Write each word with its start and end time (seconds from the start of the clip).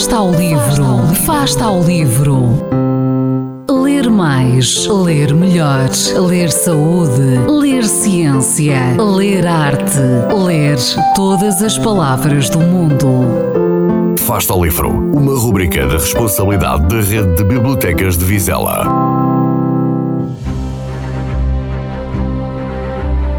Fasta 0.00 0.16
ao 0.16 0.32
livro. 0.32 1.14
Fasta 1.26 1.64
ao 1.66 1.82
livro. 1.82 2.48
Ler 3.70 4.08
mais, 4.08 4.86
ler 4.86 5.34
melhor, 5.34 5.90
ler 6.26 6.50
saúde, 6.50 7.36
ler 7.46 7.84
ciência, 7.84 8.96
ler 8.98 9.46
arte, 9.46 10.00
ler 10.46 10.78
todas 11.14 11.62
as 11.62 11.76
palavras 11.76 12.48
do 12.48 12.60
mundo. 12.60 14.16
Fasta 14.20 14.54
ao 14.54 14.64
livro. 14.64 14.88
Uma 14.88 15.38
rubrica 15.38 15.86
da 15.86 15.98
responsabilidade 15.98 16.88
da 16.88 17.02
Rede 17.02 17.36
de 17.36 17.44
Bibliotecas 17.44 18.16
de 18.16 18.24
Vizela. 18.24 18.86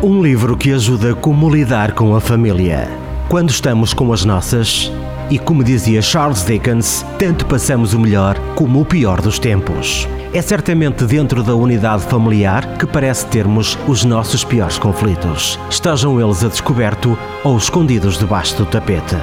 Um 0.03 0.22
livro 0.22 0.55
que 0.55 0.72
ajuda 0.72 1.16
como 1.16 1.50
lidar 1.50 1.94
com 1.94 2.16
a 2.16 2.22
família. 2.22 2.88
Quando 3.28 3.50
estamos 3.50 3.95
com 3.95 4.14
as 4.14 4.23
nossas, 4.23 4.91
e 5.31 5.40
como 5.40 5.63
dizia 5.63 6.02
Charles 6.02 6.44
Dickens, 6.45 7.05
tanto 7.17 7.45
passamos 7.45 7.94
o 7.94 7.99
melhor 7.99 8.38
como 8.53 8.81
o 8.81 8.85
pior 8.85 9.22
dos 9.22 9.39
tempos. 9.39 10.08
É 10.34 10.41
certamente 10.41 11.05
dentro 11.05 11.41
da 11.41 11.55
unidade 11.55 12.03
familiar 12.03 12.77
que 12.77 12.85
parece 12.85 13.26
termos 13.27 13.77
os 13.88 14.03
nossos 14.03 14.44
piores 14.44 14.77
conflitos, 14.77 15.58
estejam 15.70 16.20
eles 16.20 16.44
a 16.44 16.49
descoberto 16.49 17.17
ou 17.44 17.58
escondidos 17.58 18.17
debaixo 18.17 18.58
do 18.58 18.66
tapete. 18.66 19.16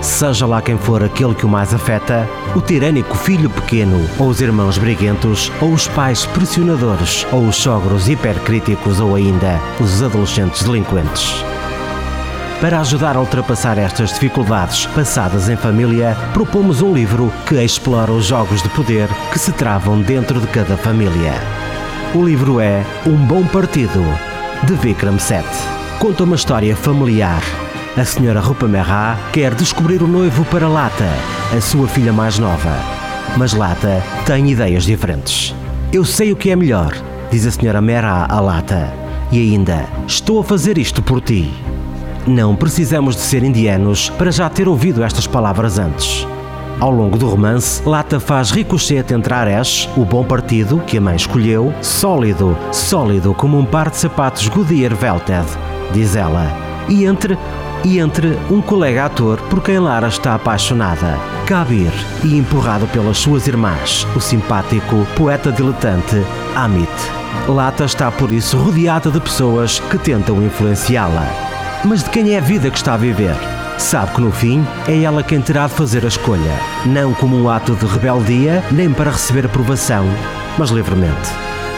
Seja 0.00 0.46
lá 0.46 0.60
quem 0.60 0.76
for 0.76 1.02
aquele 1.02 1.34
que 1.34 1.46
o 1.46 1.48
mais 1.48 1.72
afeta, 1.72 2.28
o 2.56 2.60
tirânico 2.60 3.16
filho 3.16 3.48
pequeno, 3.48 4.04
ou 4.18 4.28
os 4.28 4.40
irmãos 4.40 4.76
briguentos, 4.76 5.50
ou 5.60 5.72
os 5.72 5.86
pais 5.86 6.26
pressionadores, 6.26 7.24
ou 7.30 7.46
os 7.46 7.54
sogros 7.54 8.08
hipercríticos, 8.08 8.98
ou 8.98 9.14
ainda 9.14 9.60
os 9.80 10.02
adolescentes 10.02 10.64
delinquentes. 10.64 11.44
Para 12.62 12.78
ajudar 12.78 13.16
a 13.16 13.20
ultrapassar 13.20 13.76
estas 13.76 14.10
dificuldades 14.10 14.86
passadas 14.86 15.48
em 15.48 15.56
família, 15.56 16.16
propomos 16.32 16.80
um 16.80 16.94
livro 16.94 17.32
que 17.44 17.56
explora 17.56 18.12
os 18.12 18.26
jogos 18.26 18.62
de 18.62 18.68
poder 18.68 19.08
que 19.32 19.38
se 19.40 19.50
travam 19.50 20.00
dentro 20.00 20.40
de 20.40 20.46
cada 20.46 20.76
família. 20.76 21.34
O 22.14 22.24
livro 22.24 22.60
é 22.60 22.84
Um 23.04 23.16
Bom 23.16 23.44
Partido, 23.44 24.00
de 24.62 24.74
Vikram 24.74 25.18
Seth. 25.18 25.44
Conta 25.98 26.22
uma 26.22 26.36
história 26.36 26.76
familiar. 26.76 27.42
A 27.96 28.04
senhora 28.04 28.38
Rupa 28.38 28.68
Merra 28.68 29.18
quer 29.32 29.56
descobrir 29.56 30.00
o 30.00 30.06
noivo 30.06 30.44
para 30.44 30.68
Lata, 30.68 31.10
a 31.52 31.60
sua 31.60 31.88
filha 31.88 32.12
mais 32.12 32.38
nova. 32.38 32.76
Mas 33.36 33.54
Lata 33.54 34.00
tem 34.24 34.48
ideias 34.52 34.84
diferentes. 34.84 35.52
Eu 35.92 36.04
sei 36.04 36.30
o 36.30 36.36
que 36.36 36.52
é 36.52 36.54
melhor, 36.54 36.94
diz 37.28 37.44
a 37.44 37.50
senhora 37.50 37.80
Merra 37.80 38.24
a 38.30 38.38
Lata. 38.38 38.94
E 39.32 39.40
ainda, 39.40 39.84
estou 40.06 40.38
a 40.38 40.44
fazer 40.44 40.78
isto 40.78 41.02
por 41.02 41.20
ti. 41.20 41.50
Não 42.26 42.54
precisamos 42.54 43.16
de 43.16 43.22
ser 43.22 43.42
indianos 43.42 44.08
para 44.10 44.30
já 44.30 44.48
ter 44.48 44.68
ouvido 44.68 45.02
estas 45.02 45.26
palavras 45.26 45.78
antes. 45.78 46.26
Ao 46.78 46.90
longo 46.90 47.18
do 47.18 47.28
romance, 47.28 47.82
Lata 47.84 48.20
faz 48.20 48.50
ricochete 48.50 49.12
entre 49.12 49.34
Ares, 49.34 49.88
o 49.96 50.04
bom 50.04 50.24
partido 50.24 50.78
que 50.86 50.98
a 50.98 51.00
mãe 51.00 51.16
escolheu, 51.16 51.72
sólido, 51.82 52.56
sólido 52.72 53.34
como 53.34 53.58
um 53.58 53.64
par 53.64 53.90
de 53.90 53.96
sapatos 53.96 54.48
Goodyear 54.48 54.94
Velted, 54.94 55.46
diz 55.92 56.16
ela, 56.16 56.46
e 56.88 57.04
entre 57.04 57.36
e 57.84 57.98
entre 57.98 58.38
um 58.48 58.60
colega 58.60 59.06
ator 59.06 59.40
por 59.50 59.60
quem 59.60 59.78
Lara 59.78 60.06
está 60.06 60.34
apaixonada, 60.34 61.18
Kabir, 61.46 61.92
e 62.22 62.38
empurrado 62.38 62.86
pelas 62.86 63.18
suas 63.18 63.48
irmãs, 63.48 64.06
o 64.14 64.20
simpático 64.20 65.04
poeta 65.16 65.50
diletante 65.50 66.22
Amit. 66.54 66.90
Lata 67.48 67.84
está 67.84 68.10
por 68.12 68.30
isso 68.30 68.56
rodeada 68.56 69.10
de 69.10 69.20
pessoas 69.20 69.80
que 69.80 69.98
tentam 69.98 70.40
influenciá-la. 70.42 71.26
Mas 71.84 72.04
de 72.04 72.10
quem 72.10 72.34
é 72.34 72.38
a 72.38 72.40
vida 72.40 72.70
que 72.70 72.76
está 72.76 72.94
a 72.94 72.96
viver? 72.96 73.34
Sabe 73.76 74.12
que 74.14 74.20
no 74.20 74.30
fim 74.30 74.64
é 74.86 75.02
ela 75.02 75.22
quem 75.22 75.40
terá 75.40 75.66
de 75.66 75.74
fazer 75.74 76.04
a 76.04 76.08
escolha, 76.08 76.60
não 76.86 77.12
como 77.12 77.36
um 77.36 77.50
ato 77.50 77.74
de 77.74 77.84
rebeldia, 77.86 78.62
nem 78.70 78.92
para 78.92 79.10
receber 79.10 79.46
aprovação, 79.46 80.04
mas 80.56 80.70
livremente. 80.70 81.28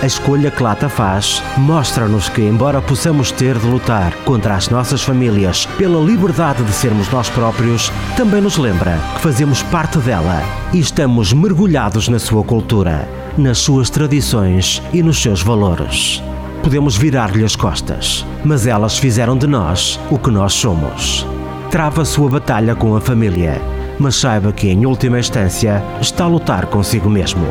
A 0.03 0.07
escolha 0.07 0.51
que 0.51 0.63
Lata 0.63 0.91
faz 0.91 1.43
mostra-nos 1.57 2.29
que, 2.29 2.43
embora 2.43 2.83
possamos 2.83 3.33
ter 3.33 3.57
de 3.57 3.67
lutar 3.67 4.13
contra 4.27 4.55
as 4.55 4.69
nossas 4.69 5.03
famílias 5.03 5.65
pela 5.79 5.99
liberdade 6.05 6.63
de 6.63 6.73
sermos 6.73 7.09
nós 7.11 7.31
próprios, 7.31 7.91
também 8.15 8.43
nos 8.43 8.59
lembra 8.59 9.01
que 9.15 9.23
fazemos 9.23 9.63
parte 9.63 9.97
dela 9.99 10.43
e 10.75 10.81
estamos 10.81 11.33
mergulhados 11.33 12.09
na 12.09 12.19
sua 12.19 12.45
cultura, 12.45 13.09
nas 13.39 13.57
suas 13.57 13.89
tradições 13.89 14.83
e 14.93 15.03
nos 15.03 15.23
seus 15.23 15.41
valores 15.41 16.23
podemos 16.65 16.97
virar-lhe 16.97 17.45
as 17.45 17.55
costas, 17.55 18.25
mas 18.43 18.67
elas 18.67 18.97
fizeram 18.97 19.37
de 19.37 19.47
nós 19.47 20.01
o 20.11 20.19
que 20.19 20.31
nós 20.31 20.55
somos. 20.55 21.27
Trava 21.71 22.07
sua 22.07 22.31
batalha 22.31 22.75
com 22.75 22.97
a 22.97 23.01
família, 23.03 23.61
mas 23.99 24.15
saiba 24.15 24.51
que, 24.51 24.69
em 24.69 24.87
última 24.87 25.21
instância, 25.21 25.85
está 26.01 26.25
a 26.25 26.29
lutar 26.29 26.65
consigo 26.67 27.11
mesmo. 27.11 27.45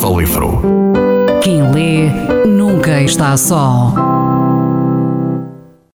Ao 0.00 0.18
livro. 0.18 0.60
Quem 1.42 1.70
lê 1.70 2.08
nunca 2.46 3.02
está 3.02 3.36
só. 3.36 3.92